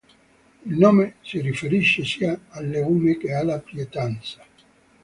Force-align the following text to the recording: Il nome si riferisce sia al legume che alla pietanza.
Il 0.65 0.77
nome 0.79 1.13
si 1.21 1.39
riferisce 1.41 2.03
sia 2.03 2.35
al 2.49 2.67
legume 2.67 3.17
che 3.19 3.33
alla 3.35 3.59
pietanza. 3.59 4.43